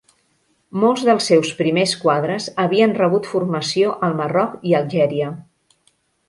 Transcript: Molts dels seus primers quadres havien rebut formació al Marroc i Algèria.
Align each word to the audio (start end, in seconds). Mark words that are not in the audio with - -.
Molts 0.83 1.01
dels 1.09 1.27
seus 1.31 1.51
primers 1.59 1.93
quadres 2.05 2.47
havien 2.63 2.95
rebut 3.01 3.29
formació 3.35 3.93
al 4.09 4.17
Marroc 4.23 4.57
i 4.71 4.75
Algèria. 4.81 5.31